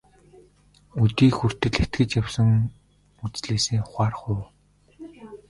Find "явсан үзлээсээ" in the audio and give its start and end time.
2.21-3.79